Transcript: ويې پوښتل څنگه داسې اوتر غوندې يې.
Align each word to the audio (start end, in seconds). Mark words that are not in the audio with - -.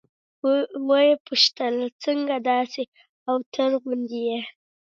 ويې 0.87 1.13
پوښتل 1.27 1.75
څنگه 2.03 2.37
داسې 2.49 2.81
اوتر 3.31 3.71
غوندې 3.81 4.19
يې. 4.29 4.41